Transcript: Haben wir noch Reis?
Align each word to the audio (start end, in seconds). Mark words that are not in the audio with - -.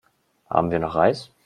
Haben 0.49 0.71
wir 0.71 0.79
noch 0.79 0.95
Reis? 0.95 1.31